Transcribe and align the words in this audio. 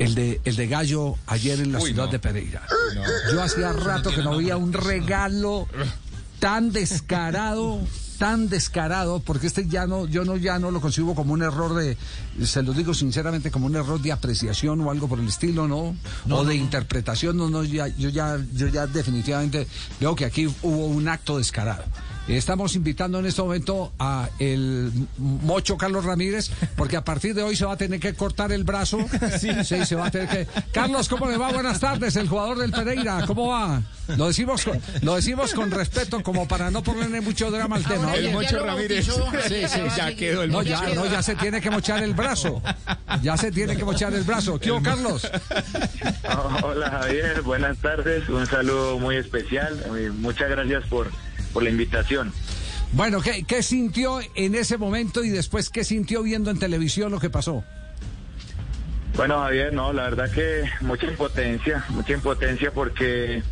el, 0.00 0.14
de, 0.14 0.40
el 0.44 0.56
de 0.56 0.66
Gallo 0.66 1.16
ayer 1.26 1.60
en 1.60 1.72
la 1.72 1.80
ciudad 1.80 2.08
de 2.08 2.18
Pereira. 2.18 2.62
Yo 3.32 3.42
hacía 3.42 3.72
rato 3.72 4.10
que 4.10 4.22
no 4.22 4.36
veía 4.36 4.56
un 4.56 4.72
regalo 4.72 5.68
tan 6.40 6.72
descarado 6.72 7.80
tan 8.18 8.50
descarado 8.50 9.20
porque 9.20 9.46
este 9.46 9.66
ya 9.66 9.86
no 9.86 10.06
yo 10.06 10.26
no 10.26 10.36
ya 10.36 10.58
no 10.58 10.70
lo 10.70 10.82
concibo 10.82 11.14
como 11.14 11.32
un 11.32 11.42
error 11.42 11.74
de 11.74 11.96
se 12.44 12.62
lo 12.62 12.74
digo 12.74 12.92
sinceramente 12.92 13.50
como 13.50 13.64
un 13.64 13.76
error 13.76 13.98
de 13.98 14.12
apreciación 14.12 14.78
o 14.82 14.90
algo 14.90 15.08
por 15.08 15.18
el 15.18 15.28
estilo 15.28 15.66
no, 15.66 15.96
o 16.28 16.44
de 16.44 16.54
interpretación 16.54 17.38
no 17.38 17.48
no 17.48 17.64
ya, 17.64 17.88
yo 17.88 18.10
ya 18.10 18.38
yo 18.52 18.68
ya 18.68 18.86
definitivamente 18.86 19.66
veo 19.98 20.14
que 20.14 20.26
aquí 20.26 20.46
hubo 20.62 20.86
un 20.86 21.08
acto 21.08 21.38
descarado 21.38 21.84
Estamos 22.28 22.76
invitando 22.76 23.18
en 23.18 23.26
este 23.26 23.42
momento 23.42 23.92
a 23.98 24.28
el 24.38 24.92
mocho 25.18 25.76
Carlos 25.76 26.04
Ramírez, 26.04 26.50
porque 26.76 26.96
a 26.96 27.04
partir 27.04 27.34
de 27.34 27.42
hoy 27.42 27.56
se 27.56 27.64
va 27.64 27.72
a 27.72 27.76
tener 27.76 27.98
que 27.98 28.14
cortar 28.14 28.52
el 28.52 28.64
brazo. 28.64 28.98
Sí, 29.40 29.50
sí, 29.64 29.84
se 29.84 29.96
va 29.96 30.06
a 30.06 30.10
tener 30.10 30.28
que. 30.28 30.46
Carlos, 30.72 31.08
¿cómo 31.08 31.28
le 31.28 31.36
va? 31.36 31.52
Buenas 31.52 31.80
tardes, 31.80 32.16
el 32.16 32.28
jugador 32.28 32.58
del 32.58 32.70
Pereira. 32.70 33.24
¿Cómo 33.26 33.48
va? 33.48 33.82
Lo 34.16 34.28
decimos 34.28 34.64
con, 34.64 34.80
lo 35.02 35.16
decimos 35.16 35.54
con 35.54 35.70
respeto, 35.70 36.22
como 36.22 36.46
para 36.46 36.70
no 36.70 36.82
ponerle 36.82 37.20
mucho 37.20 37.50
drama 37.50 37.76
al 37.76 37.84
tema. 37.84 38.14
El 38.14 38.32
Mocho 38.32 38.64
Ramírez. 38.64 39.06
Sí, 39.06 39.66
sí, 39.68 39.80
ya 39.96 40.14
quedó 40.14 40.42
el 40.42 40.50
no, 40.50 40.58
Mocho. 40.58 40.70
ya, 40.70 40.94
no, 40.94 41.06
ya 41.06 41.22
se 41.22 41.34
tiene 41.36 41.60
que 41.60 41.70
mochar 41.70 42.02
el 42.02 42.14
brazo. 42.14 42.62
Ya 43.22 43.36
se 43.36 43.50
tiene 43.50 43.76
que 43.76 43.84
mochar 43.84 44.12
el 44.14 44.22
brazo. 44.22 44.58
¿Qué 44.58 44.70
hubo, 44.70 44.82
Carlos? 44.82 45.28
Hola 46.62 46.90
Javier, 46.90 47.42
buenas 47.42 47.78
tardes, 47.78 48.28
un 48.28 48.46
saludo 48.46 48.98
muy 48.98 49.16
especial, 49.16 49.78
eh, 49.96 50.10
muchas 50.10 50.48
gracias 50.48 50.84
por, 50.86 51.10
por 51.52 51.62
la 51.62 51.70
invitación. 51.70 52.32
Bueno, 52.92 53.20
¿qué, 53.20 53.44
¿qué 53.44 53.62
sintió 53.62 54.20
en 54.34 54.54
ese 54.54 54.76
momento 54.76 55.22
y 55.22 55.30
después 55.30 55.70
qué 55.70 55.84
sintió 55.84 56.22
viendo 56.22 56.50
en 56.50 56.58
televisión 56.58 57.12
lo 57.12 57.20
que 57.20 57.30
pasó? 57.30 57.64
Bueno 59.14 59.40
Javier, 59.40 59.72
no, 59.72 59.92
la 59.92 60.04
verdad 60.04 60.30
que 60.30 60.64
mucha 60.80 61.06
impotencia, 61.06 61.84
mucha 61.90 62.12
impotencia 62.12 62.70
porque, 62.72 63.42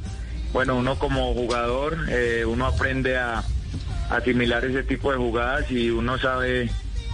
bueno, 0.53 0.77
uno 0.77 0.99
como 0.99 1.35
jugador, 1.35 1.99
eh, 2.09 2.45
uno 2.47 2.67
aprende 2.67 3.17
a 3.17 3.45
asimilar 4.11 4.65
ese 4.65 4.83
tipo 4.83 5.13
de 5.13 5.19
jugadas 5.19 5.71
y 5.71 5.91
uno 5.91 6.19
sabe 6.19 6.71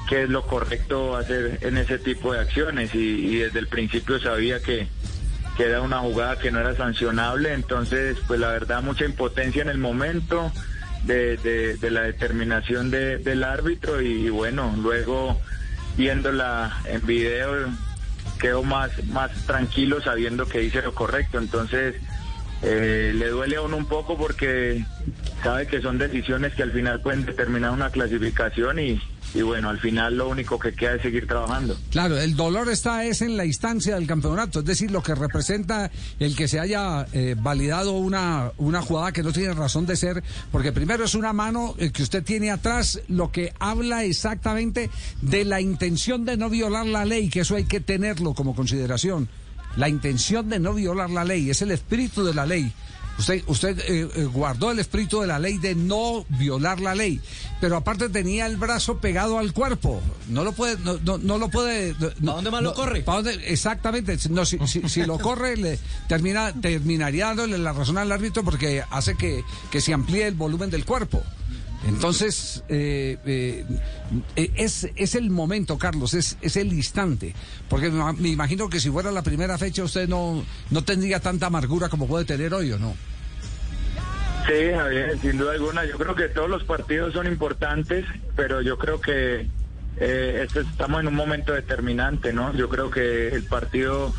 qué 0.09 0.25
es 0.25 0.29
lo 0.29 0.47
correcto 0.47 1.17
hacer 1.17 1.59
en 1.63 1.77
ese 1.79 1.99
tipo 1.99 2.33
de 2.33 2.41
acciones 2.41 2.95
y, 2.95 2.99
y 2.99 3.37
desde 3.39 3.59
el 3.59 3.69
principio 3.69 4.21
sabía 4.21 4.61
que, 4.61 4.87
que 5.57 5.65
era 5.65 5.81
una 5.81 5.99
jugada 5.99 6.39
que 6.39 6.51
no 6.51 6.61
era 6.61 6.77
sancionable, 6.77 7.53
entonces 7.53 8.19
pues 8.27 8.39
la 8.39 8.49
verdad 8.49 8.83
mucha 8.83 9.05
impotencia 9.05 9.63
en 9.63 9.69
el 9.69 9.79
momento 9.79 10.53
de, 11.07 11.37
de- 11.37 11.91
la 11.91 12.03
determinación 12.03 12.91
de- 12.91 13.19
del 13.19 13.45
árbitro 13.45 14.01
y, 14.01 14.29
bueno, 14.31 14.75
luego 14.81 15.41
viéndola 15.97 16.77
en 16.87 17.05
video 17.07 17.69
quedo 18.41 18.63
más, 18.63 18.91
más 19.09 19.31
tranquilo 19.47 20.01
sabiendo 20.03 20.47
que 20.47 20.63
hice 20.65 20.83
lo 20.83 20.95
correcto, 20.95 21.39
entonces 21.39 21.95
eh, 22.63 23.13
le 23.15 23.29
duele 23.29 23.57
a 23.57 23.63
uno 23.63 23.77
un 23.77 23.87
poco 23.87 24.17
porque 24.17 24.85
sabe 25.43 25.67
que 25.67 25.81
son 25.81 25.99
decisiones 25.99 26.55
que 26.55 26.63
al 26.63 26.73
final 26.73 27.01
pueden 27.01 27.25
determinar 27.27 27.71
una 27.73 27.91
clasificación 27.91 28.79
y, 28.81 29.01
y 29.35 29.43
bueno, 29.43 29.69
al 29.69 29.81
final 29.81 30.17
lo 30.17 30.29
único 30.29 30.59
que 30.59 30.73
queda 30.73 30.95
es 30.95 31.03
seguir 31.03 31.27
trabajando. 31.27 31.77
Claro, 31.91 32.19
el 32.19 32.37
dolor 32.37 32.71
está 32.71 33.05
es 33.05 33.21
en 33.21 33.37
la 33.37 33.45
instancia 33.45 33.97
del 33.97 34.07
campeonato, 34.07 34.61
es 34.61 34.65
decir, 34.65 34.93
lo 34.93 35.03
que 35.03 35.15
representa 35.15 35.91
el 36.21 36.37
que 36.37 36.47
se 36.47 36.61
haya 36.61 37.07
eh, 37.13 37.35
validado 37.37 37.93
una, 37.93 38.53
una 38.59 38.81
jugada 38.81 39.13
que 39.13 39.25
no 39.25 39.33
tiene 39.33 39.53
razón 39.53 39.87
de 39.87 39.97
ser, 39.97 40.23
porque 40.53 40.73
primero 40.73 41.05
es 41.05 41.17
una 41.17 41.33
mano 41.33 41.75
eh, 41.79 41.91
que 41.91 42.05
usted 42.05 42.23
tiene 42.23 42.53
atrás, 42.53 43.01
lo 43.09 43.33
que 43.33 43.53
habla 43.59 44.05
exactamente 44.05 44.89
de 45.21 45.45
la 45.45 45.61
intención 45.61 46.25
de 46.25 46.37
no 46.37 46.49
violar 46.49 46.87
la 46.87 47.05
ley, 47.05 47.29
que 47.29 47.41
eso 47.41 47.57
hay 47.57 47.65
que 47.65 47.81
tenerlo 47.81 48.35
como 48.35 48.55
consideración. 48.55 49.29
La 49.77 49.89
intención 49.89 50.49
de 50.49 50.61
no 50.61 50.75
violar 50.75 51.11
la 51.11 51.25
ley, 51.25 51.51
es 51.51 51.61
el 51.61 51.73
espíritu 51.73 52.25
de 52.25 52.35
la 52.35 52.47
ley. 52.47 52.73
Usted, 53.19 53.43
usted 53.47 53.79
eh, 53.81 54.09
eh, 54.17 54.25
guardó 54.25 54.71
el 54.73 54.79
espíritu 54.81 55.21
de 55.21 55.27
la 55.29 55.39
ley 55.39 55.59
de 55.59 55.75
no 55.75 56.25
violar 56.31 56.81
la 56.81 56.95
ley, 56.97 57.21
pero 57.61 57.77
aparte 57.77 58.09
tenía 58.09 58.47
el 58.47 58.57
brazo 58.57 58.99
pegado 58.99 59.39
al 59.39 59.53
cuerpo. 59.53 60.03
No 60.29 60.43
lo 60.43 60.53
puede, 60.53 60.77
no, 60.79 60.99
no, 61.05 61.19
no 61.19 61.39
lo 61.39 61.49
puede. 61.49 61.95
¿Para 61.95 62.13
dónde 62.37 62.51
más 62.51 62.63
lo 62.63 62.75
corre? 62.75 63.03
Exactamente. 63.47 64.19
No, 64.31 64.45
si, 64.45 64.59
si- 64.67 64.89
si 64.89 65.05
lo 65.07 65.19
corre, 65.19 65.57
le 65.57 65.79
termina, 66.09 66.53
terminaría 66.61 67.27
dándole 67.27 67.57
la 67.59 67.73
razón 67.73 67.99
al 67.99 68.11
árbitro 68.11 68.43
porque 68.43 68.83
hace 68.91 69.15
que, 69.17 69.45
que 69.71 69.81
se 69.81 69.93
amplíe 69.95 70.27
el 70.27 70.35
volumen 70.35 70.71
del 70.71 70.85
cuerpo. 70.85 71.23
Entonces, 71.87 72.65
eh, 72.69 73.19
eh, 73.27 73.65
eh, 74.37 74.51
es, 74.57 74.89
es 74.97 75.15
el 75.15 75.31
momento, 75.31 75.79
Carlos, 75.79 76.15
es, 76.15 76.39
es 76.41 76.57
el 76.57 76.73
instante. 76.73 77.35
Porque 77.69 77.91
me, 77.91 78.29
imagino 78.29 78.69
que 78.69 78.81
si 78.81 78.91
fuera 78.91 79.11
la 79.11 79.23
primera 79.23 79.59
fecha 79.59 79.85
usted 79.85 80.09
no, 80.09 80.45
no 80.71 80.85
tendría 80.85 81.21
tanta 81.21 81.47
amargura 81.47 81.89
como 81.89 82.07
puede 82.07 82.25
tener 82.25 82.55
hoy, 82.55 82.73
¿o 82.73 82.79
no? 82.79 82.95
Sí, 84.47 84.73
Javier, 84.75 85.19
sin 85.21 85.39
duda 85.39 85.53
alguna. 85.53 85.85
Yo 85.85 85.97
creo 85.97 86.15
que 86.15 86.29
todos 86.29 86.51
los 86.51 86.65
partidos 86.65 87.15
son 87.15 87.27
importantes, 87.27 88.05
pero 88.37 88.61
yo 88.61 88.79
creo 88.79 89.01
que 89.01 89.49
eh, 89.99 90.47
estamos 90.55 91.01
en 91.01 91.09
un 91.09 91.15
momento 91.15 91.53
determinante, 91.53 92.33
¿no? 92.33 92.55
Yo 92.55 92.69
creo 92.69 92.91
que 92.91 93.29
el 93.29 93.45
partido, 93.45 94.13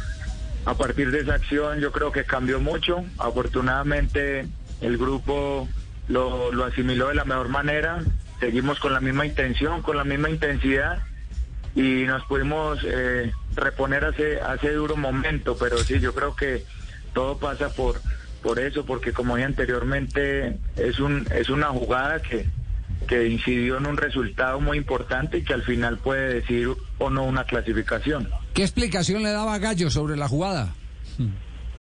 a 0.65 0.73
partir 0.75 1.11
de 1.11 1.19
esa 1.21 1.35
acción, 1.35 1.79
yo 1.79 1.91
creo 1.91 2.11
que 2.11 2.25
cambió 2.25 2.59
mucho. 2.59 3.03
Afortunadamente, 3.17 4.47
el 4.81 4.97
grupo 4.97 5.67
lo, 6.07 6.51
lo 6.51 6.65
asimiló 6.65 7.09
de 7.09 7.15
la 7.15 7.25
mejor 7.25 7.49
manera. 7.49 8.03
Seguimos 8.39 8.79
con 8.79 8.93
la 8.93 8.99
misma 8.99 9.25
intención, 9.25 9.81
con 9.81 9.97
la 9.97 10.03
misma 10.03 10.29
intensidad 10.29 11.03
y 11.75 12.03
nos 12.05 12.23
pudimos 12.25 12.79
eh, 12.85 13.31
reponer 13.55 14.05
hace, 14.05 14.39
hace 14.39 14.71
duro 14.71 14.95
momento, 14.95 15.57
pero 15.57 15.77
sí, 15.77 15.99
yo 15.99 16.13
creo 16.15 16.35
que 16.35 16.63
todo 17.13 17.37
pasa 17.37 17.69
por, 17.69 18.01
por 18.41 18.59
eso, 18.59 18.85
porque 18.85 19.11
como 19.11 19.35
dije 19.35 19.45
anteriormente, 19.45 20.57
es, 20.77 20.99
un, 20.99 21.27
es 21.35 21.49
una 21.49 21.67
jugada 21.67 22.21
que, 22.21 22.47
que 23.07 23.27
incidió 23.27 23.77
en 23.77 23.87
un 23.87 23.97
resultado 23.97 24.61
muy 24.61 24.77
importante 24.77 25.39
y 25.39 25.43
que 25.43 25.53
al 25.53 25.63
final 25.63 25.97
puede 25.97 26.35
decir 26.35 26.69
o 26.97 27.09
no 27.09 27.23
una 27.23 27.43
clasificación. 27.43 28.29
¿Qué 28.53 28.63
explicación 28.63 29.21
le 29.21 29.31
daba 29.31 29.57
Gallo 29.59 29.89
sobre 29.89 30.15
la 30.15 30.29
jugada? 30.29 30.73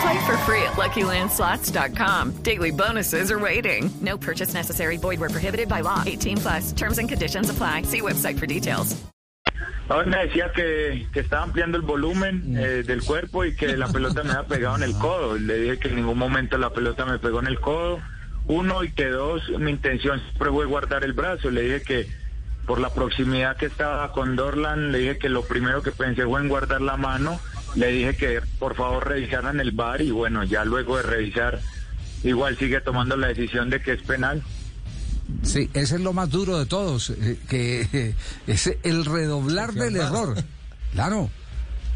Play 0.00 0.26
for 0.26 0.36
free 0.38 0.62
at 0.62 0.74
LuckyLandSlots.com. 0.74 2.42
Daily 2.42 2.70
bonuses 2.70 3.30
are 3.30 3.38
waiting. 3.38 3.90
No 4.00 4.16
purchase 4.16 4.54
necessary. 4.54 4.96
Void 4.96 5.20
where 5.20 5.30
prohibited 5.30 5.68
by 5.68 5.80
law. 5.80 6.02
18 6.06 6.36
plus. 6.36 6.72
Terms 6.72 6.98
and 6.98 7.08
conditions 7.08 7.50
apply. 7.50 7.82
See 7.82 8.00
website 8.00 8.38
for 8.38 8.46
details. 8.46 8.94
Ahora 9.88 10.06
me 10.06 10.18
decía 10.18 10.52
que, 10.52 11.08
que 11.12 11.20
estaba 11.20 11.44
ampliando 11.44 11.78
el 11.78 11.82
volumen 11.82 12.56
eh, 12.58 12.82
del 12.86 13.02
cuerpo 13.02 13.46
y 13.46 13.56
que 13.56 13.74
la 13.74 13.88
pelota 13.88 14.22
me 14.22 14.32
había 14.32 14.46
pegado 14.46 14.76
en 14.76 14.82
el 14.82 14.92
codo. 14.92 15.38
Le 15.38 15.58
dije 15.58 15.78
que 15.78 15.88
en 15.88 15.96
ningún 15.96 16.18
momento 16.18 16.58
la 16.58 16.70
pelota 16.70 17.06
me 17.06 17.18
pegó 17.18 17.40
en 17.40 17.46
el 17.46 17.58
codo. 17.58 17.98
Uno 18.46 18.84
y 18.84 18.92
que 18.92 19.08
dos, 19.08 19.48
mi 19.58 19.70
intención 19.70 20.20
siempre 20.20 20.50
fue 20.50 20.66
guardar 20.66 21.04
el 21.04 21.14
brazo. 21.14 21.50
Le 21.50 21.62
dije 21.62 21.82
que 21.82 22.06
por 22.66 22.80
la 22.80 22.90
proximidad 22.90 23.56
que 23.56 23.66
estaba 23.66 24.12
con 24.12 24.36
Dorlan, 24.36 24.92
le 24.92 24.98
dije 24.98 25.18
que 25.18 25.30
lo 25.30 25.42
primero 25.42 25.82
que 25.82 25.90
pensé 25.90 26.24
fue 26.26 26.40
en 26.40 26.48
guardar 26.48 26.82
la 26.82 26.98
mano. 26.98 27.40
Le 27.74 27.88
dije 27.88 28.16
que 28.16 28.40
por 28.58 28.74
favor 28.74 29.06
revisaran 29.06 29.60
el 29.60 29.72
bar 29.72 30.00
y 30.00 30.10
bueno, 30.10 30.44
ya 30.44 30.64
luego 30.64 30.96
de 30.96 31.02
revisar, 31.02 31.60
igual 32.24 32.56
sigue 32.58 32.80
tomando 32.80 33.16
la 33.16 33.28
decisión 33.28 33.70
de 33.70 33.80
que 33.80 33.92
es 33.92 34.02
penal. 34.02 34.42
Sí, 35.42 35.68
ese 35.74 35.96
es 35.96 36.00
lo 36.00 36.12
más 36.12 36.30
duro 36.30 36.58
de 36.58 36.66
todos, 36.66 37.10
eh, 37.10 37.38
que 37.48 38.14
es 38.46 38.74
el 38.82 39.04
redoblar 39.04 39.72
del 39.72 39.96
error. 39.96 40.36
Claro. 40.92 41.30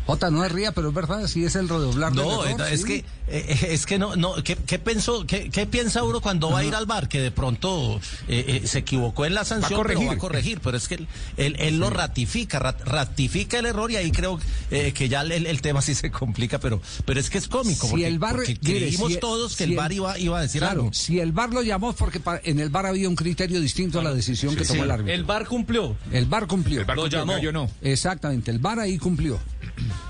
Jota, 0.07 0.31
no 0.31 0.45
es 0.45 0.51
ría, 0.51 0.73
pero 0.73 0.89
es 0.89 0.95
verdad, 0.95 1.27
sí 1.29 1.45
es 1.45 1.55
el 1.55 1.69
redoblar 1.69 2.13
del 2.13 2.25
No, 2.25 2.45
error, 2.45 2.61
es 2.73 2.81
sí. 2.81 2.87
que 2.87 3.05
eh, 3.29 3.69
es 3.71 3.87
que 3.87 3.99
no 4.01 4.17
no 4.17 4.35
¿qué, 4.43 4.57
qué 4.57 4.79
pensó 4.81 5.25
qué, 5.27 5.49
qué 5.49 5.65
piensa 5.65 6.03
uno 6.03 6.21
cuando 6.21 6.51
va 6.51 6.59
a 6.59 6.65
ir 6.65 6.75
al 6.75 6.87
bar 6.87 7.09
que 7.09 7.21
de 7.21 7.31
pronto 7.31 8.01
eh, 8.27 8.61
eh, 8.65 8.67
se 8.67 8.81
equivocó 8.81 9.27
en 9.27 9.35
la 9.35 9.45
sanción 9.45 9.71
pero 9.71 9.83
corregir. 9.95 10.09
va 10.09 10.13
a 10.13 10.19
corregir 10.19 10.61
pero 10.61 10.77
es 10.77 10.89
que 10.89 10.97
él, 10.97 11.07
él, 11.37 11.57
él 11.61 11.79
lo 11.79 11.89
ratifica 11.89 12.59
rat- 12.59 12.83
ratifica 12.85 13.61
el 13.61 13.67
error 13.67 13.93
y 13.93 13.97
ahí 13.97 14.11
creo 14.11 14.41
eh, 14.73 14.93
que 14.93 15.09
ya 15.09 15.21
el, 15.23 15.47
el 15.47 15.63
tema 15.63 15.81
sí 15.83 15.95
se 15.95 16.11
complica 16.11 16.59
pero 16.59 16.83
pero 17.05 17.21
es 17.21 17.31
que 17.31 17.39
es 17.39 17.47
cómico 17.47 17.87
Si 17.87 17.91
porque, 17.93 18.07
el 18.09 18.19
VAR, 18.19 18.35
porque 18.35 18.59
mire, 18.61 18.79
creímos 18.81 19.13
si- 19.13 19.19
todos 19.21 19.53
que 19.57 19.65
si 19.67 19.71
el 19.71 19.77
VAR 19.77 19.93
iba 19.93 20.19
iba 20.19 20.39
a 20.39 20.43
decir 20.43 20.61
claro, 20.63 20.81
algo 20.83 20.93
si 20.93 21.21
el 21.21 21.31
VAR 21.31 21.51
lo 21.55 21.63
llamó 21.63 21.91
es 21.91 21.97
porque 21.97 22.19
pa- 22.19 22.41
en 22.43 22.59
el 22.59 22.71
VAR 22.71 22.87
había 22.87 23.09
un 23.09 23.15
criterio 23.17 23.61
distinto 23.61 24.01
a 24.01 24.03
la 24.03 24.13
decisión 24.13 24.57
que 24.57 24.65
tomó 24.65 24.83
el 24.83 24.91
árbitro. 24.91 25.15
El 25.15 25.23
VAR 25.25 25.47
cumplió. 25.47 25.97
El 26.11 26.27
VAR 26.27 26.49
cumplió. 26.49 26.81
El 26.81 26.87
VAR 26.87 26.97
Lo 26.97 27.03
cumplió, 27.05 27.21
llamó. 27.27 27.39
yo 27.39 27.53
no. 27.53 27.71
Exactamente, 27.83 28.51
el 28.51 28.59
VAR 28.59 28.81
ahí 28.81 28.99
cumplió. 28.99 29.39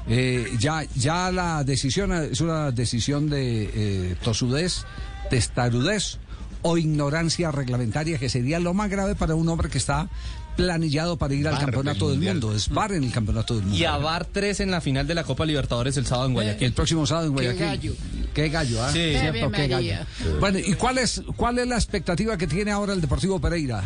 Eh, 0.09 0.53
ya, 0.59 0.85
ya 0.95 1.31
la 1.31 1.65
decisión 1.65 2.13
es 2.13 2.41
una 2.41 2.71
decisión 2.71 3.31
de 3.31 3.71
eh, 3.75 4.17
tosudez, 4.23 4.85
testarudez 5.31 6.19
o 6.63 6.79
ignorancia 6.79 7.51
reglamentaria, 7.51 8.19
que 8.19 8.29
sería 8.29 8.61
lo 8.61 8.75
más 8.75 8.91
grave 8.91 9.15
para 9.15 9.35
un 9.35 9.49
hombre 9.49 9.69
que 9.69 9.79
está 9.79 10.09
planillado 10.57 11.17
para 11.17 11.35
ir 11.35 11.49
al 11.49 11.59
campeonato 11.59 12.11
del 12.11 12.21
mundo. 12.21 12.55
Es 12.55 12.69
VAR 12.69 12.93
en 12.93 13.05
el 13.05 13.13
campeonato 13.13 13.55
del 13.55 13.65
mundo. 13.65 13.79
Y 13.79 13.85
a 13.85 13.97
VAR 13.97 14.27
3 14.27 14.61
en 14.61 14.71
la 14.71 14.81
final 14.81 15.07
de 15.07 15.15
la 15.15 15.25
Copa 15.25 15.47
Libertadores 15.47 15.97
el 15.97 16.07
sábado 16.07 16.29
en 16.29 16.35
Guayaquil. 16.35 16.67
El 16.67 16.73
próximo 16.73 17.07
sábado 17.07 17.29
en 17.29 17.33
Guayaquil. 17.33 17.67
gallo. 17.67 17.95
Qué 18.35 18.49
gallo, 18.49 18.83
¿ah? 18.83 18.91
Sí. 18.93 19.15
Cierto, 19.19 19.47
Ave 19.47 19.57
qué 19.57 19.69
gallo. 19.69 19.95
Bueno, 20.41 20.59
¿y 20.59 20.75
cuál 20.75 20.99
es, 20.99 21.23
cuál 21.37 21.59
es 21.59 21.67
la 21.67 21.77
expectativa 21.77 22.37
que 22.37 22.47
tiene 22.47 22.71
ahora 22.71 22.93
el 22.93 23.01
Deportivo 23.01 23.41
Pereira? 23.41 23.83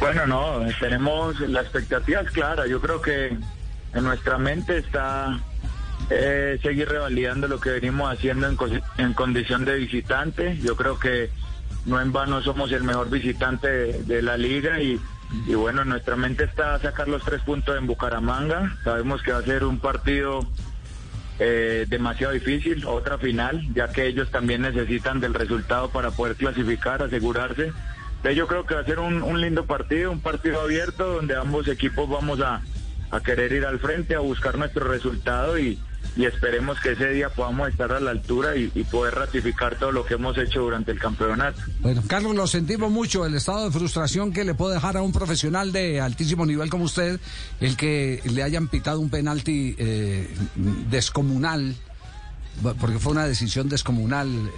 Bueno, 0.00 0.26
no, 0.26 0.60
tenemos 0.80 1.38
la 1.40 1.60
expectativa 1.60 2.20
es 2.20 2.30
clara. 2.30 2.66
Yo 2.66 2.80
creo 2.80 3.00
que 3.00 3.36
en 3.94 4.04
nuestra 4.04 4.38
mente 4.38 4.78
está 4.78 5.38
eh, 6.10 6.58
seguir 6.62 6.88
revalidando 6.88 7.48
lo 7.48 7.60
que 7.60 7.70
venimos 7.70 8.12
haciendo 8.12 8.48
en, 8.48 8.58
en 8.98 9.14
condición 9.14 9.64
de 9.64 9.76
visitante. 9.76 10.58
Yo 10.58 10.76
creo 10.76 10.98
que 10.98 11.30
no 11.86 12.00
en 12.00 12.12
vano 12.12 12.42
somos 12.42 12.70
el 12.72 12.82
mejor 12.82 13.10
visitante 13.10 13.68
de, 13.68 14.02
de 14.02 14.22
la 14.22 14.36
liga 14.36 14.80
y, 14.80 15.00
y 15.46 15.54
bueno, 15.54 15.82
en 15.82 15.88
nuestra 15.88 16.16
mente 16.16 16.44
está 16.44 16.78
sacar 16.80 17.08
los 17.08 17.22
tres 17.24 17.42
puntos 17.42 17.76
en 17.76 17.86
Bucaramanga. 17.86 18.76
Sabemos 18.84 19.22
que 19.22 19.32
va 19.32 19.38
a 19.38 19.42
ser 19.42 19.64
un 19.64 19.78
partido 19.78 20.46
eh, 21.38 21.86
demasiado 21.88 22.32
difícil, 22.32 22.84
otra 22.84 23.16
final, 23.18 23.62
ya 23.74 23.88
que 23.92 24.06
ellos 24.06 24.30
también 24.30 24.62
necesitan 24.62 25.20
del 25.20 25.34
resultado 25.34 25.90
para 25.90 26.10
poder 26.10 26.36
clasificar, 26.36 27.02
asegurarse. 27.02 27.72
Entonces 28.16 28.36
yo 28.36 28.48
creo 28.48 28.66
que 28.66 28.74
va 28.74 28.80
a 28.80 28.84
ser 28.84 28.98
un, 28.98 29.22
un 29.22 29.40
lindo 29.40 29.64
partido, 29.64 30.10
un 30.10 30.20
partido 30.20 30.60
abierto 30.60 31.14
donde 31.14 31.36
ambos 31.36 31.68
equipos 31.68 32.08
vamos 32.08 32.40
a, 32.40 32.60
a 33.10 33.20
querer 33.20 33.52
ir 33.52 33.64
al 33.64 33.78
frente, 33.78 34.14
a 34.14 34.20
buscar 34.20 34.58
nuestro 34.58 34.86
resultado 34.86 35.58
y, 35.58 35.78
y 36.16 36.24
esperemos 36.24 36.78
que 36.80 36.92
ese 36.92 37.08
día 37.10 37.28
podamos 37.30 37.68
estar 37.68 37.92
a 37.92 38.00
la 38.00 38.10
altura 38.10 38.56
y, 38.56 38.70
y 38.74 38.84
poder 38.84 39.14
ratificar 39.14 39.76
todo 39.78 39.92
lo 39.92 40.04
que 40.04 40.14
hemos 40.14 40.36
hecho 40.36 40.60
durante 40.60 40.92
el 40.92 40.98
campeonato. 40.98 41.60
Bueno, 41.80 42.02
Carlos, 42.06 42.34
lo 42.34 42.46
sentimos 42.46 42.90
mucho, 42.90 43.24
el 43.24 43.34
estado 43.34 43.64
de 43.64 43.70
frustración 43.70 44.32
que 44.32 44.44
le 44.44 44.54
puede 44.54 44.74
dejar 44.74 44.96
a 44.96 45.02
un 45.02 45.12
profesional 45.12 45.72
de 45.72 46.00
altísimo 46.00 46.44
nivel 46.44 46.70
como 46.70 46.84
usted, 46.84 47.20
el 47.60 47.76
que 47.76 48.20
le 48.24 48.42
hayan 48.42 48.68
pitado 48.68 49.00
un 49.00 49.10
penalti 49.10 49.74
eh, 49.78 50.28
descomunal, 50.90 51.74
porque 52.80 52.98
fue 52.98 53.12
una 53.12 53.26
decisión 53.26 53.68
descomunal, 53.68 54.28
eh, 54.28 54.50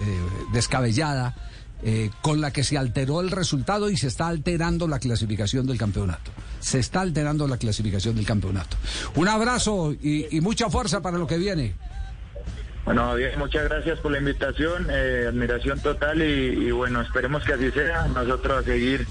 descabellada, 0.53 1.35
eh, 1.83 2.09
con 2.21 2.41
la 2.41 2.51
que 2.51 2.63
se 2.63 2.77
alteró 2.77 3.21
el 3.21 3.31
resultado 3.31 3.89
y 3.89 3.97
se 3.97 4.07
está 4.07 4.27
alterando 4.27 4.87
la 4.87 4.99
clasificación 4.99 5.65
del 5.65 5.77
campeonato. 5.77 6.31
Se 6.59 6.79
está 6.79 7.01
alterando 7.01 7.47
la 7.47 7.57
clasificación 7.57 8.15
del 8.15 8.25
campeonato. 8.25 8.77
Un 9.15 9.27
abrazo 9.27 9.93
y, 9.93 10.39
mucha 10.41 10.69
fuerza 10.69 11.01
para 11.01 11.17
lo 11.17 11.27
que 11.27 11.37
viene. 11.37 11.73
Bueno, 12.85 13.15
bien, 13.15 13.37
muchas 13.37 13.63
gracias 13.65 13.99
por 13.99 14.11
la 14.11 14.19
invitación, 14.19 14.87
eh, 14.89 15.25
admiración 15.27 15.79
total 15.79 16.21
y, 16.21 16.67
y 16.67 16.71
bueno, 16.71 17.01
esperemos 17.01 17.43
que 17.43 17.53
así 17.53 17.71
sea. 17.71 18.07
Nosotros 18.07 18.59
a 18.59 18.63
seguir 18.63 19.07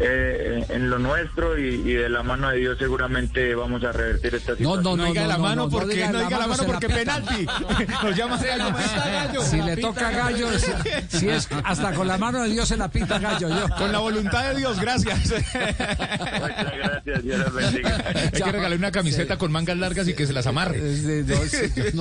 eh, 0.00 0.64
en 0.70 0.90
lo 0.90 0.98
nuestro 0.98 1.58
y, 1.58 1.74
y 1.74 1.92
de 1.94 2.08
la 2.08 2.22
mano 2.22 2.50
de 2.50 2.58
Dios 2.58 2.76
seguramente 2.78 3.54
vamos 3.54 3.82
a 3.84 3.92
revertir 3.92 4.34
esta 4.34 4.52
No, 4.52 4.56
situación. 4.58 4.82
no, 4.82 4.96
No 4.96 5.04
diga 5.06 5.22
no, 5.22 5.28
la 5.28 5.36
no, 5.36 5.42
mano 5.42 5.54
no, 5.56 5.64
no 5.66 5.70
porque 5.70 5.94
diga 5.94 6.06
no 6.12 6.18
la 6.18 6.24
diga 6.24 6.38
la 6.38 6.46
mano, 6.46 6.54
se 6.62 6.62
la 6.62 6.66
porque 6.68 6.86
pita. 6.88 6.98
penalti. 7.00 7.46
Nos 8.04 8.16
llama 8.16 8.38
gallo. 8.38 9.42
Si 9.42 9.60
le 9.62 9.76
toca 9.76 10.10
gallo, 10.10 10.48
si, 10.58 11.18
si 11.18 11.28
es 11.28 11.48
hasta 11.64 11.92
con 11.94 12.08
la 12.08 12.18
mano 12.18 12.42
de 12.42 12.48
Dios 12.50 12.68
se 12.68 12.76
la 12.76 12.88
pita 12.88 13.18
gallo 13.18 13.48
yo. 13.48 13.68
Con 13.76 13.92
la 13.92 13.98
voluntad 14.00 14.48
de 14.50 14.56
Dios, 14.58 14.80
gracias. 14.80 15.18
Muchas 15.28 16.72
gracias, 16.76 17.22
Dios 17.22 17.38
los 17.38 17.54
bendiga. 17.54 18.04
Hay 18.14 18.30
que 18.42 18.52
regalar 18.52 18.78
una 18.78 18.90
camiseta 18.92 19.36
con 19.38 19.52
mangas 19.52 19.76
largas 19.76 20.08
y 20.08 20.14
que 20.14 20.26
se 20.26 20.32
las 20.32 20.46
amarre. 20.46 20.78
No, 20.80 21.40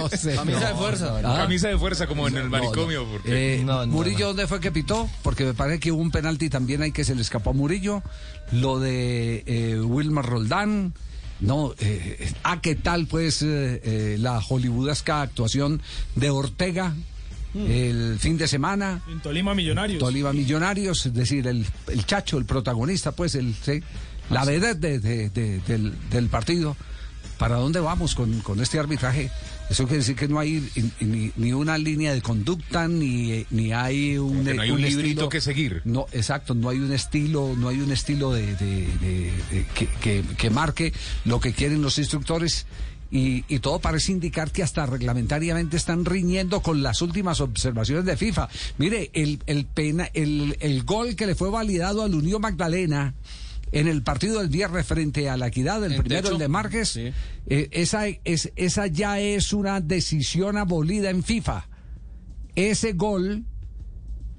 sí, 0.10 0.18
sé. 0.18 0.36
Camisa 0.36 0.60
no. 0.60 0.68
de 0.68 0.74
fuerza. 0.76 1.14
Ah. 1.24 1.36
Camisa 1.38 1.68
de 1.70 1.78
fuerza 1.78 2.08
como 2.08 2.28
en 2.28 2.38
el 2.38 2.44
No, 2.46 2.50
manicomio. 2.50 3.04
no. 3.04 3.12
Porque... 3.12 3.56
Eh, 3.56 3.64
No, 3.64 3.86
no, 3.86 3.92
Murillo, 3.92 4.20
no. 4.20 4.26
¿dónde 4.28 4.48
fue 4.48 4.60
que 4.60 4.72
pitó? 4.72 5.10
Porque 5.22 5.44
me 5.46 5.54
parece 5.54 5.80
que 5.80 5.92
hubo 5.92 6.02
un 6.02 6.12
penalti 6.12 6.50
también 6.50 6.82
ahí 6.82 6.92
que 6.92 7.04
se 7.04 7.16
le 7.16 7.22
escapó 7.22 7.52
a 7.52 7.54
Murillo. 7.54 7.83
Lo 8.52 8.80
de 8.80 9.44
eh, 9.46 9.80
Wilmar 9.80 10.26
Roldán. 10.26 10.94
No, 11.40 11.74
eh, 11.80 12.32
ah, 12.44 12.60
¿qué 12.62 12.76
tal 12.76 13.06
pues 13.08 13.42
eh, 13.44 14.16
la 14.20 14.40
hollywoodesca 14.40 15.22
actuación 15.22 15.82
de 16.16 16.30
Ortega 16.30 16.94
el 17.56 18.18
fin 18.20 18.38
de 18.38 18.48
semana? 18.48 19.02
En 19.12 19.20
Tolima 19.22 19.54
Millonarios. 19.54 20.00
Tolima 20.00 20.32
Millonarios, 20.34 21.06
es 21.06 21.14
decir, 21.14 21.46
el, 21.48 21.66
el 21.88 22.06
chacho, 22.06 22.38
el 22.38 22.46
protagonista, 22.46 23.12
pues, 23.12 23.36
el, 23.36 23.54
sí, 23.62 23.82
la 24.30 24.46
vedette 24.46 24.80
de- 24.80 25.00
de- 25.00 25.30
de- 25.30 25.60
del, 25.60 25.94
del 26.10 26.28
partido. 26.30 26.76
¿Para 27.38 27.56
dónde 27.58 27.80
vamos 27.80 28.16
con, 28.16 28.40
con 28.42 28.60
este 28.62 28.80
arbitraje? 28.80 29.30
Eso 29.70 29.86
quiere 29.86 30.00
decir 30.00 30.16
que 30.16 30.28
no 30.28 30.40
hay 30.40 30.70
ni, 31.00 31.32
ni 31.36 31.54
una 31.54 31.78
línea 31.78 32.14
de 32.14 32.22
conducta, 32.22 32.88
ni, 32.88 33.46
ni 33.50 33.72
hay 33.74 34.18
un, 34.18 34.44
no 34.44 34.62
hay 34.62 34.72
un 34.72 34.82
librito 34.82 35.22
estilo- 35.22 35.30
que 35.30 35.42
seguir. 35.42 35.82
No, 35.86 36.06
exacto, 36.12 36.54
no 36.54 36.70
hay 36.70 36.80
un 36.80 36.92
estilo, 36.92 37.56
no 37.58 37.70
hay 37.70 37.80
un 37.80 37.92
estilo 37.92 38.32
de, 38.34 38.56
de- 38.56 38.88
de- 39.00 39.32
de- 39.52 39.66
que, 39.74 39.88
que- 40.02 40.24
que 40.38 40.50
marque 40.50 40.94
lo 41.26 41.40
que 41.40 41.54
quieren 41.54 41.82
los 41.82 41.98
instructores. 41.98 42.66
Y, 43.10 43.46
y 43.48 43.60
todo 43.60 43.78
parece 43.80 44.12
indicar 44.12 44.52
que 44.52 44.64
hasta 44.64 44.88
reglamentariamente 44.88 45.78
están 45.78 46.04
riñendo 46.04 46.62
con 46.62 46.82
las 46.82 47.02
últimas 47.04 47.42
observaciones 47.42 48.06
de 48.06 48.18
FIFA. 48.18 48.50
Mire, 48.80 49.12
el, 49.14 49.40
el, 49.46 49.66
pena, 49.66 50.10
el, 50.16 50.58
el 50.60 50.84
gol 50.84 51.16
que 51.16 51.28
le 51.28 51.36
fue 51.36 51.52
validado 51.52 52.02
al 52.04 52.16
Unión 52.16 52.42
Magdalena 52.42 53.14
en 53.74 53.88
el 53.88 54.04
partido 54.04 54.40
del 54.40 54.50
viernes 54.50 54.86
frente 54.86 55.30
a 55.30 55.36
la 55.36 55.48
Equidad, 55.48 55.84
el 55.84 55.94
En 55.94 56.02
primero, 56.04 56.22
techo. 56.22 56.34
el 56.36 56.40
de 56.40 56.48
Márquez, 56.48 56.90
Sí. 56.90 57.12
eh, 57.48 57.68
esa, 57.72 58.08
es, 58.08 58.52
esa 58.56 58.88
ya 58.88 59.20
es 59.20 59.52
una 59.52 59.82
decisión 59.82 60.58
abolida 60.58 61.10
en 61.10 61.24
FIFA. 61.24 61.68
Ese 62.56 62.94
gol 62.94 63.44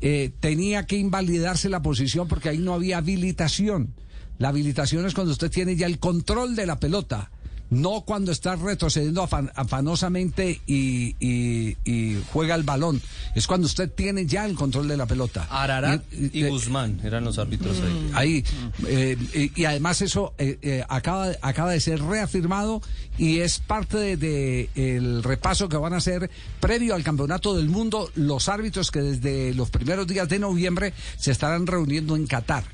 eh, 0.01 0.33
tenía 0.41 0.87
que 0.87 0.97
invalidarse 0.97 1.69
la 1.69 1.83
posición 1.83 2.29
porque 2.29 2.49
ahí 2.49 2.59
no 2.59 2.75
había 2.75 2.99
habilitación. 2.99 3.95
La 4.39 4.49
habilitación 4.49 5.05
es 5.07 5.15
cuando 5.15 5.33
usted 5.33 5.51
tiene 5.51 5.77
ya 5.77 5.87
el 5.87 5.99
control 5.99 6.55
de 6.57 6.67
la 6.67 6.79
pelota, 6.79 7.31
no 7.71 8.03
cuando 8.03 8.31
está 8.31 8.57
retrocediendo 8.57 9.23
afan- 9.27 9.51
afanosamente 9.55 10.61
y, 10.67 11.17
y- 11.19 11.77
y 11.85 12.23
juega 12.33 12.55
el 12.55 12.63
balón. 12.63 13.01
Es 13.35 13.47
cuando 13.47 13.67
usted 13.67 13.91
tiene 13.91 14.27
ya 14.27 14.45
el 14.47 14.55
control 14.55 14.87
de 14.89 14.97
la 14.97 15.07
pelota. 15.07 15.47
Ararat 15.51 16.03
Y- 16.13 16.39
y 16.41 16.45
eh, 16.45 16.51
Guzmán 16.51 17.01
eran 17.03 17.25
los 17.25 17.39
árbitros 17.39 17.77
ahí. 17.81 18.11
Ahí, 18.15 18.45
eh, 18.87 19.51
y, 19.57 19.65
además 19.65 20.03
eso 20.03 20.35
eh, 20.39 20.59
eh, 20.63 20.85
acaba, 20.89 21.33
acaba 21.43 21.73
de 21.73 21.81
ser 21.81 22.01
reafirmado 22.03 22.81
y 23.19 23.39
es 23.41 23.59
parte 23.59 23.97
de, 23.97 24.17
de 24.17 24.71
el 24.97 25.23
repaso 25.23 25.69
que 25.69 25.77
van 25.77 25.95
a 25.95 25.97
hacer 25.99 26.31
previo 26.61 26.95
al 26.95 27.03
Campeonato 27.03 27.55
del 27.57 27.69
Mundo 27.69 28.11
los 28.15 28.49
árbitros 28.49 28.91
que 28.91 29.01
desde 29.01 29.55
los 29.55 29.71
primeros 29.71 30.07
días 30.07 30.29
de 30.29 30.39
noviembre 30.39 30.93
se 31.19 31.31
estarán 31.33 31.67
reuniendo 31.67 32.15
en 32.17 32.27
Qatar. 32.27 32.65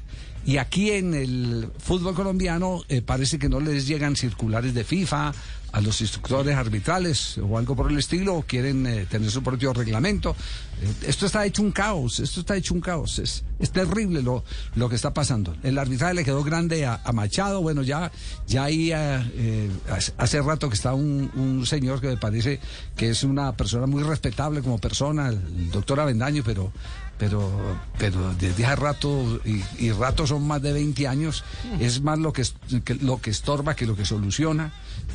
Y 0.50 0.58
aquí 0.58 0.90
en 0.90 1.14
el 1.14 1.68
fútbol 1.78 2.12
colombiano 2.12 2.80
eh, 2.88 3.02
parece 3.02 3.38
que 3.38 3.48
no 3.48 3.60
les 3.60 3.86
llegan 3.86 4.16
circulares 4.16 4.74
de 4.74 4.82
FIFA 4.82 5.32
a 5.72 5.80
los 5.80 6.00
instructores 6.00 6.56
arbitrales 6.56 7.38
o 7.38 7.56
algo 7.58 7.76
por 7.76 7.90
el 7.90 7.98
estilo, 7.98 8.44
quieren 8.46 8.86
eh, 8.86 9.06
tener 9.08 9.30
su 9.30 9.42
propio 9.42 9.72
reglamento. 9.72 10.34
Eh, 10.82 10.92
esto 11.08 11.26
está 11.26 11.44
hecho 11.46 11.62
un 11.62 11.72
caos, 11.72 12.20
esto 12.20 12.40
está 12.40 12.56
hecho 12.56 12.74
un 12.74 12.80
caos. 12.80 13.18
Es, 13.18 13.44
es 13.58 13.70
terrible 13.70 14.22
lo, 14.22 14.44
lo 14.74 14.88
que 14.88 14.96
está 14.96 15.12
pasando. 15.14 15.54
El 15.62 15.78
arbitraje 15.78 16.14
le 16.14 16.24
quedó 16.24 16.42
grande 16.42 16.86
a, 16.86 17.00
Machado. 17.12 17.60
Bueno, 17.62 17.82
ya, 17.82 18.10
ya 18.46 18.64
ahí 18.64 18.90
eh, 18.92 19.70
hace- 20.16 20.40
rato 20.42 20.68
que 20.68 20.74
está 20.74 20.94
un, 20.94 21.30
un 21.34 21.66
señor 21.66 22.00
que 22.00 22.08
me 22.08 22.16
parece 22.16 22.60
que 22.96 23.10
es 23.10 23.24
una 23.24 23.52
persona 23.56 23.86
muy 23.86 24.02
respetable 24.02 24.62
como 24.62 24.78
persona, 24.78 25.28
el 25.28 25.70
doctor 25.70 26.00
Avendaño, 26.00 26.42
pero 26.44 26.72
pero 27.18 27.52
pero 27.98 28.34
desde 28.38 28.64
hace 28.64 28.76
rato 28.76 29.40
y, 29.44 29.90
rato 29.92 30.26
son 30.26 30.46
más 30.46 30.62
de 30.62 30.72
20 30.72 31.06
años 31.06 31.44
es 31.78 32.00
más 32.00 32.18
lo 32.18 32.32
que, 32.32 32.42
que 32.82 32.94
lo 32.94 33.20
que 33.20 33.28
estorba 33.28 33.76
que 33.76 33.84
lo 33.84 33.94
que 33.94 34.06
soluciona 34.06 34.72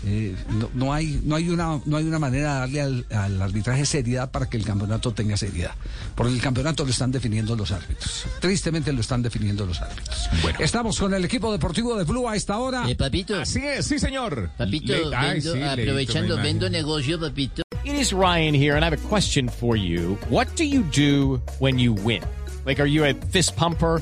Eh, 0.07 0.35
no, 0.59 0.69
no 0.75 0.93
hay, 0.93 1.19
no, 1.23 1.35
hay 1.35 1.49
una, 1.49 1.81
no 1.83 1.97
hay 1.97 2.03
una 2.03 2.19
manera 2.19 2.53
de 2.53 2.59
darle 2.59 2.81
al, 2.81 3.05
al 3.09 3.41
arbitraje 3.41 3.85
seriedad 3.87 4.29
para 4.29 4.47
que 4.47 4.55
el 4.57 4.63
campeonato 4.63 5.11
tenga 5.13 5.35
seriedad. 5.35 5.71
Porque 6.13 6.33
el 6.33 6.41
campeonato 6.41 6.83
lo 6.83 6.91
están 6.91 7.11
definiendo 7.11 7.55
los 7.55 7.71
árbitros. 7.71 8.25
Tristemente 8.39 8.93
lo 8.93 9.01
están 9.01 9.23
definiendo 9.23 9.65
los 9.65 9.81
árbitros. 9.81 10.29
Estamos 10.59 10.99
con 10.99 11.13
el 11.15 11.25
equipo 11.25 11.51
deportivo 11.51 11.97
de 11.97 12.03
Blue 12.03 12.29
a 12.29 12.35
esta 12.35 12.57
hora. 12.59 12.87
Eh, 12.89 12.95
papito. 12.95 13.39
Así 13.39 13.59
es, 13.65 13.87
sí, 13.87 13.97
señor. 13.97 14.51
Papito, 14.57 14.93
Le- 15.09 15.15
ay, 15.15 15.39
vendo- 15.39 15.53
sí, 15.53 15.61
aprovechando, 15.63 16.37
vendo 16.37 16.69
negocio, 16.69 17.19
papito. 17.19 17.63
It 17.83 17.93
is 17.95 18.11
Ryan 18.13 18.53
here, 18.53 18.75
and 18.75 18.83
I 18.83 18.87
have 18.87 18.93
a 18.93 19.09
question 19.09 19.49
for 19.49 19.75
you. 19.75 20.17
What 20.29 20.49
do 20.55 20.63
you 20.63 20.83
do 20.95 21.41
when 21.59 21.79
you 21.79 21.93
win? 21.93 22.21
Like, 22.65 22.79
are 22.81 22.87
you 22.89 23.05
a 23.05 23.13
fist 23.31 23.55
pumper? 23.55 24.01